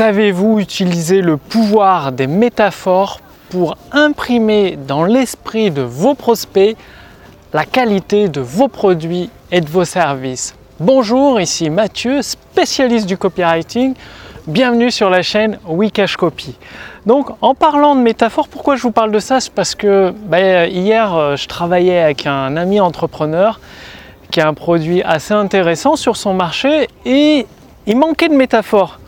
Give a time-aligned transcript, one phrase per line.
[0.00, 6.74] Savez-vous utiliser le pouvoir des métaphores pour imprimer dans l'esprit de vos prospects
[7.52, 10.54] la qualité de vos produits et de vos services?
[10.78, 13.92] Bonjour, ici Mathieu, spécialiste du copywriting.
[14.46, 16.56] Bienvenue sur la chaîne Wikash Copy.
[17.04, 19.38] Donc en parlant de métaphores, pourquoi je vous parle de ça?
[19.38, 23.60] C'est parce que ben, hier euh, je travaillais avec un ami entrepreneur
[24.30, 27.46] qui a un produit assez intéressant sur son marché et
[27.86, 28.99] il manquait de métaphores.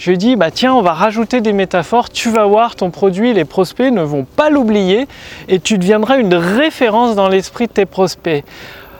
[0.00, 3.44] Je lui bah tiens, on va rajouter des métaphores, tu vas voir, ton produit, les
[3.44, 5.06] prospects ne vont pas l'oublier
[5.46, 8.42] et tu deviendras une référence dans l'esprit de tes prospects.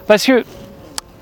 [0.07, 0.45] Parce que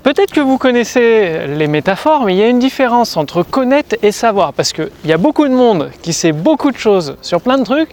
[0.03, 4.11] peut-être que vous connaissez les métaphores, mais il y a une différence entre connaître et
[4.11, 4.51] savoir.
[4.51, 7.63] Parce qu'il y a beaucoup de monde qui sait beaucoup de choses sur plein de
[7.63, 7.91] trucs,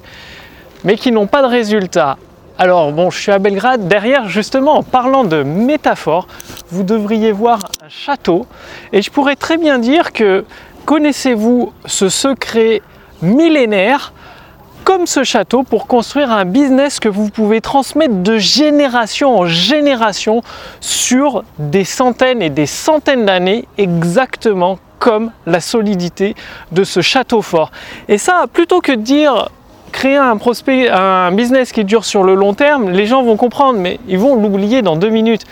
[0.82, 2.16] mais qui n'ont pas de résultats.
[2.58, 6.26] Alors bon, je suis à Belgrade, derrière justement en parlant de métaphores,
[6.70, 8.46] vous devriez voir un château
[8.92, 10.44] et je pourrais très bien dire que
[10.86, 12.80] connaissez-vous ce secret
[13.20, 14.14] millénaire
[14.84, 20.42] comme ce château pour construire un business que vous pouvez transmettre de génération en génération
[20.80, 26.36] sur des centaines et des centaines d'années exactement comme la solidité
[26.70, 27.72] de ce château fort.
[28.08, 29.50] Et ça, plutôt que de dire
[29.90, 33.78] créer un prospect, un business qui dure sur le long terme, les gens vont comprendre,
[33.78, 35.46] mais ils vont l'oublier dans deux minutes.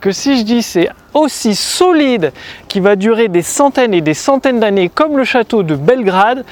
[0.00, 2.32] Que si je dis c'est aussi solide,
[2.68, 6.44] qui va durer des centaines et des centaines d'années, comme le château de Belgrade,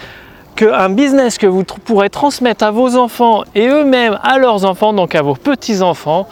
[0.57, 5.15] qu'un business que vous pourrez transmettre à vos enfants et eux-mêmes à leurs enfants, donc
[5.15, 6.27] à vos petits-enfants,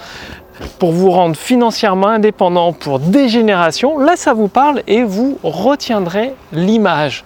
[0.78, 6.32] pour vous rendre financièrement indépendant pour des générations, là ça vous parle et vous retiendrez
[6.52, 7.24] l'image.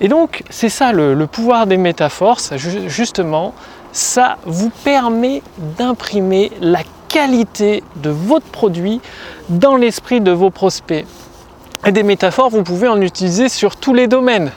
[0.00, 2.38] Et donc, c'est ça le, pouvoir des métaphores,
[2.86, 3.52] justement,
[3.92, 5.42] ça vous permet
[5.78, 9.00] d'imprimer la qualité de votre produit
[9.48, 11.06] dans l'esprit de vos prospects.
[11.86, 14.50] Et des métaphores, vous pouvez en utiliser sur tous les domaines.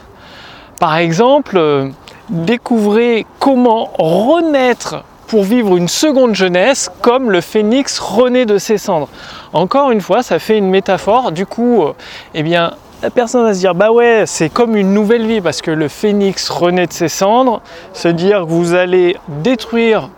[0.79, 1.89] Par exemple, euh,
[2.29, 9.07] découvrez comment renaître pour vivre une seconde jeunesse comme le phénix renaît de ses cendres.
[9.53, 11.31] Encore une fois, ça fait une métaphore.
[11.31, 11.93] Du coup, euh,
[12.33, 15.61] eh bien, la personne va se dire bah ouais c'est comme une nouvelle vie parce
[15.61, 17.61] que le phénix renaît de ses cendres,
[17.93, 20.09] se dire que vous allez détruire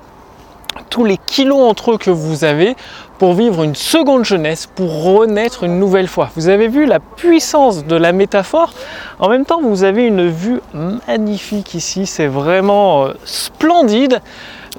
[0.89, 2.75] tous les kilos entre eux que vous avez
[3.17, 6.29] pour vivre une seconde jeunesse, pour renaître une nouvelle fois.
[6.35, 8.73] Vous avez vu la puissance de la métaphore?
[9.19, 10.61] En même temps, vous avez une vue
[11.07, 12.05] magnifique ici.
[12.05, 14.21] C'est vraiment euh, splendide.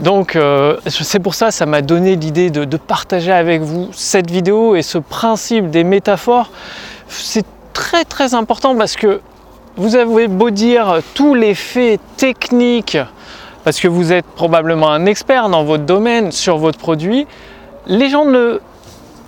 [0.00, 4.28] Donc euh, c'est pour ça ça m'a donné l'idée de, de, partager avec vous cette
[4.28, 6.50] vidéo et ce principe des métaphores.
[7.06, 9.20] C'est très très important parce que
[9.76, 12.98] vous avez beau dire tous les faits techniques,
[13.64, 17.26] parce que vous êtes probablement un expert dans votre domaine, sur votre produit,
[17.86, 18.60] les gens ne,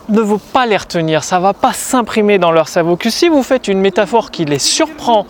[0.09, 2.99] ne vont pas les retenir, ça ne va pas s'imprimer dans leur cerveau.
[3.09, 5.27] Si vous faites une métaphore qui les surprend,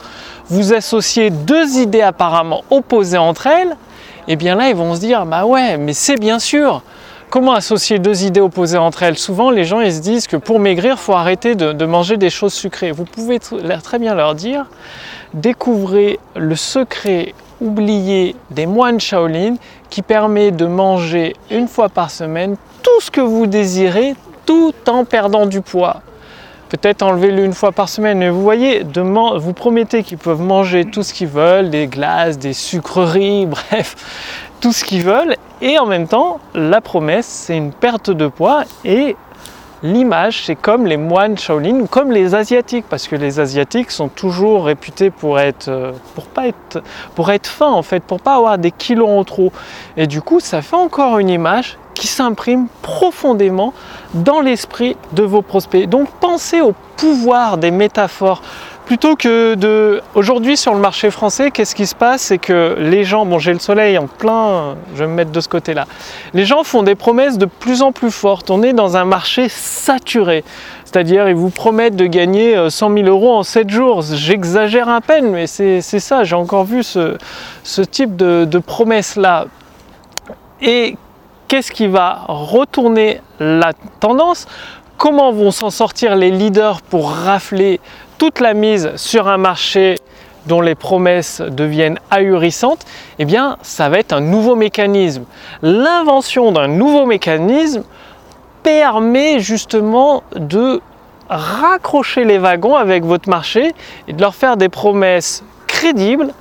[0.49, 3.77] vous associez deux idées apparemment opposées entre elles,
[4.29, 6.83] et eh bien là ils vont se dire, bah ouais, mais c'est bien sûr,
[7.29, 9.19] Comment associer deux idées opposées entre elles?
[9.19, 12.31] Souvent, les gens ils se disent que pour maigrir, il faut arrêter de, manger des
[12.31, 12.93] choses sucrées.
[12.93, 14.67] Vous pouvez très bien leur dire
[15.35, 19.57] découvrez le secret oublié des moines Shaolin
[19.91, 25.05] qui permet de manger une fois par semaine tout ce que vous désirez tout en
[25.05, 26.03] perdant du poids.
[26.69, 31.05] Peut-être enlever-le une fois par semaine, mais vous voyez, vous promettez qu'ils peuvent manger tout
[31.05, 33.95] ce qu'ils veulent, des glaces, des sucreries, bref,
[34.61, 35.37] tout ce qu'ils veulent.
[35.61, 39.17] Et en même temps, la promesse, c'est une perte de poids et
[39.93, 44.67] l'image, c'est comme les moines Shaolin, comme les asiatiques, parce que les asiatiques sont toujours
[44.67, 46.83] réputés pour être, euh, pour pas être,
[47.15, 49.53] pour être fins en fait, pour pas avoir des kilos en trop.
[49.97, 53.73] Et du coup, ça fait encore une image qui s'imprime profondément
[54.15, 55.89] dans l'esprit de vos prospects.
[55.89, 58.43] Donc pensez au pouvoir des métaphores.
[58.87, 60.01] Plutôt que de...
[60.15, 62.23] Aujourd'hui sur le marché français, qu'est-ce qui se passe?
[62.23, 65.41] C'est que les gens, bon j'ai le soleil en plein, je vais me mettre de
[65.41, 65.87] ce côté-là,
[66.35, 68.49] les gens font des promesses de plus en plus fortes.
[68.49, 70.45] On est dans un marché saturé.
[70.85, 74.03] C'est-à-dire, ils vous promettent de gagner 100 euh, 000 euros en 7 jours.
[74.03, 76.23] J'exagère à peine, mais c'est ça.
[76.23, 77.17] J'ai encore vu ce,
[77.91, 79.47] type de, de promesses-là.
[80.63, 80.97] Et
[81.49, 84.47] qu'est-ce qui va retourner la tendance?
[84.97, 87.81] Comment vont s'en sortir les leaders pour rafler
[88.19, 89.97] toute la mise sur un marché
[90.47, 92.85] dont les promesses deviennent ahurissantes,
[93.19, 95.25] eh bien, ça va être un nouveau mécanisme.
[95.63, 97.83] L'invention d'un nouveau mécanisme
[98.63, 100.81] permet justement de
[101.29, 103.75] raccrocher les wagons avec votre marché
[104.07, 106.33] et de leur faire des promesses crédibles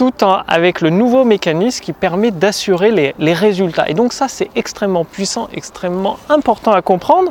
[0.00, 3.86] tout avec le nouveau mécanisme qui permet d'assurer les, les résultats.
[3.86, 7.30] Et donc ça, c'est extrêmement puissant, extrêmement important à comprendre.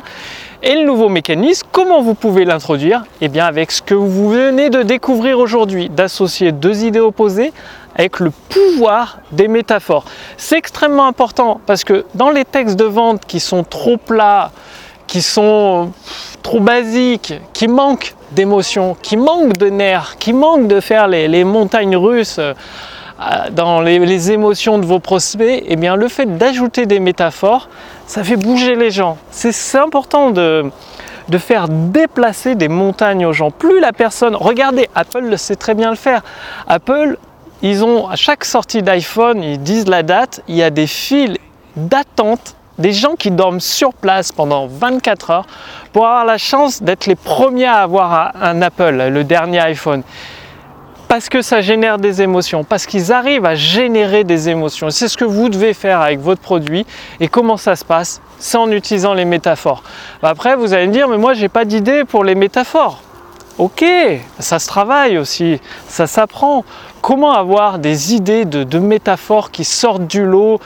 [0.62, 3.02] Et le nouveau mécanisme, comment vous pouvez l'introduire?
[3.22, 7.52] Eh bien avec ce que vous venez de découvrir aujourd'hui, d'associer deux idées opposées
[7.96, 10.04] avec le pouvoir des métaphores.
[10.36, 14.52] C'est extrêmement important parce que dans les textes de vente qui sont trop plats,
[15.10, 15.90] qui sont
[16.44, 21.96] trop basiques, qui manquent d'émotions, qui manquent de nerfs, qui manquent de faire les, montagnes
[21.96, 22.54] russes euh,
[23.50, 27.68] dans les, émotions de vos prospects, eh bien le fait d'ajouter des métaphores,
[28.06, 29.18] ça fait bouger les gens.
[29.32, 30.70] C'est important de,
[31.28, 33.50] de faire déplacer des montagnes aux gens.
[33.50, 36.22] Plus la personne, regardez, Apple sait très bien le faire.
[36.68, 37.18] Apple
[37.62, 41.36] ils ont à chaque sortie d'iPhone, ils disent la date, il y a des files
[41.74, 45.46] d'attente, des gens qui dorment sur place pendant 24 heures
[45.92, 50.02] pour avoir la chance d'être les premiers à avoir un Apple, le dernier iPhone.
[51.10, 54.90] Parce que ça génère des émotions, parce qu'ils arrivent à générer des émotions.
[54.90, 56.86] C'est ce que vous devez faire avec votre produit.
[57.18, 58.20] Et comment ça se passe?
[58.38, 59.82] C'est en utilisant les métaphores.
[60.22, 63.02] Après, vous allez me dire, mais moi, j'ai pas d'idée pour les métaphores.
[63.58, 63.84] Ok,
[64.38, 66.64] ça se travaille aussi, ça s'apprend.
[67.02, 70.60] Comment avoir des idées de, métaphores qui sortent du lot,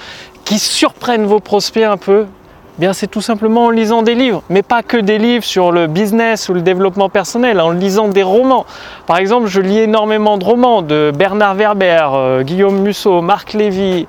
[0.45, 4.43] qui surprennent vos prospects un peu eh Bien, c'est tout simplement en lisant des livres,
[4.49, 8.25] mais pas que des livres sur le business ou le développement personnel, en lisant des
[8.25, 8.67] romans.
[9.07, 14.09] Par exemple, je lis énormément de romans de Bernard Werber, euh, Guillaume Musso, Marc Lévy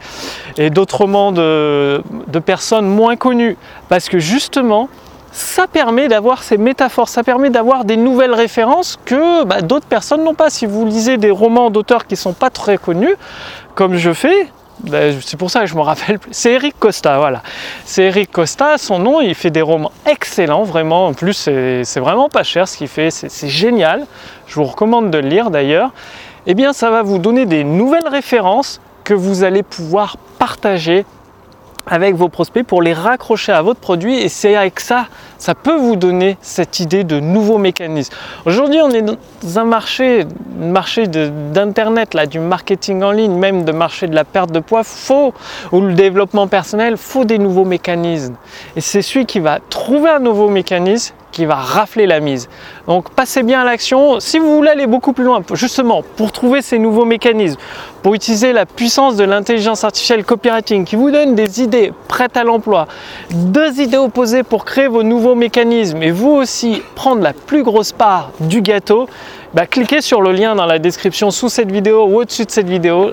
[0.57, 2.01] et d'autres romans de
[2.43, 3.55] personnes moins connues,
[3.87, 4.89] parce que justement,
[5.35, 10.23] ça permet d'avoir ces métaphores, ça permet d'avoir des nouvelles références que bah, d'autres personnes
[10.23, 10.49] n'ont pas.
[10.49, 13.15] Si vous lisez des romans d'auteurs qui ne sont pas très connus,
[13.75, 14.47] comme je fais,
[15.21, 16.31] c'est pour ça que je me rappelle plus.
[16.33, 17.41] C'est Eric Costa, voilà.
[17.85, 21.07] C'est Eric Costa, son nom, il fait des romans excellents, vraiment.
[21.07, 24.05] En plus, c'est vraiment pas cher ce qu'il fait, c'est génial.
[24.47, 25.91] Je vous recommande de le lire d'ailleurs.
[26.47, 31.05] Eh bien, ça va vous donner des nouvelles références que vous allez pouvoir partager
[31.87, 35.75] avec vos prospects pour les raccrocher à votre produit et c'est avec ça, ça peut
[35.75, 38.13] vous donner cette idée de nouveaux mécanismes.
[38.45, 39.17] Aujourd'hui, on est dans
[39.57, 40.25] un marché,
[40.57, 44.83] marché d'internet là, du marketing en ligne, même de marché de la perte de poids,
[44.83, 45.33] faut
[45.71, 48.35] ou le développement personnel, faut des nouveaux mécanismes.
[48.75, 52.47] Et c'est celui qui va trouver un nouveau mécanisme qui va rafler la mise.
[52.87, 54.21] Donc passez bien à l'action.
[54.21, 57.59] Si vous voulez aller beaucoup plus loin, justement, pour trouver ces nouveaux mécanismes,
[58.01, 62.45] pour utiliser la puissance de l'intelligence artificielle copywriting qui vous donne des idées prêtes à
[62.45, 62.87] l'emploi,
[63.31, 67.91] deux idées opposées pour créer vos nouveaux mécanismes et vous aussi prendre la plus grosse
[67.91, 69.09] part du gâteau,
[69.55, 72.67] bah, cliquez sur le lien dans la description sous cette vidéo ou au-dessus de cette
[72.67, 73.11] vidéo.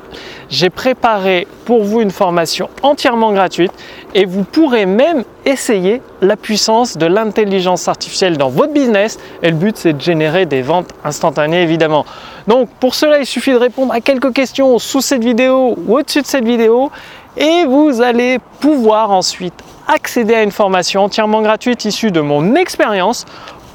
[0.50, 3.70] J'ai préparé pour vous une formation entièrement gratuite
[4.12, 9.20] et vous pourrez même essayer la puissance de l'intelligence artificielle dans votre business.
[9.44, 12.04] Et le but, c'est de générer des ventes instantanées, évidemment.
[12.48, 16.22] Donc, pour cela, il suffit de répondre à quelques questions sous cette vidéo ou au-dessus
[16.22, 16.90] de cette vidéo
[17.36, 19.54] et vous allez pouvoir ensuite
[19.86, 23.26] accéder à une formation entièrement gratuite issue de mon expérience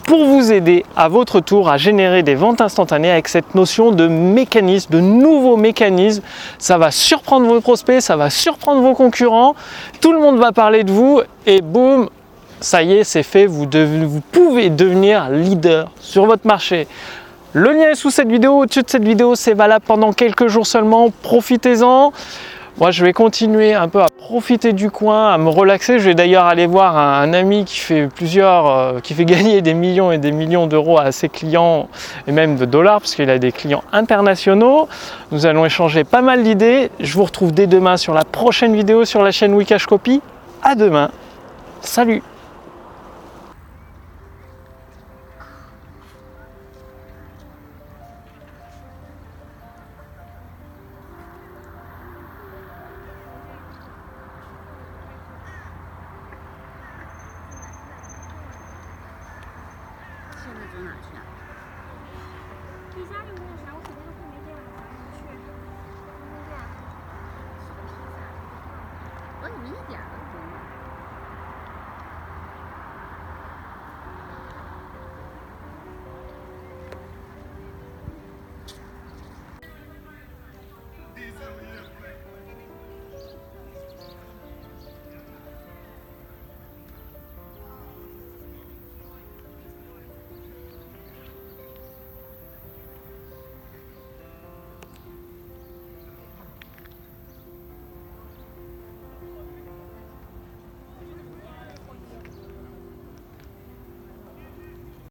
[0.07, 4.07] pour vous aider à votre tour à générer des ventes instantanées avec cette notion de
[4.07, 6.23] mécanisme, de nouveaux mécanismes.
[6.57, 9.53] Ça va surprendre vos prospects, ça va surprendre vos concurrents,
[9.99, 12.09] tout le monde va parler de vous et boum,
[12.61, 16.87] ça y est, c'est fait, vous, vous pouvez devenir leader sur votre marché.
[17.51, 20.65] Le lien est sous cette vidéo, au-dessus de cette vidéo, c'est valable pendant quelques jours
[20.65, 22.13] seulement, profitez-en.
[22.79, 25.97] Moi, je vais continuer un peu à profiter du coin, à me relaxer.
[25.97, 29.73] Je vais d'ailleurs aller voir un, ami qui fait plusieurs, euh, qui fait gagner des
[29.73, 31.89] millions et des millions d'euros à ses clients
[32.27, 34.87] et même de dollars parce qu'il a des clients internationaux.
[35.31, 36.91] Nous allons échanger pas mal d'idées.
[36.99, 40.21] Je vous retrouve dès demain sur la prochaine vidéo sur la chaîne Wikash Copy.
[40.61, 41.09] À demain.
[41.81, 42.21] Salut.
[61.01, 61.21] 想去哪？
[63.07, 64.77] 家里没有啥，我肯定会没电脑玩
[65.13, 65.21] 去。
[65.21, 65.37] 明天
[66.49, 66.57] 点，
[67.61, 68.17] 吃个披萨。
[69.41, 70.16] 我你明天点。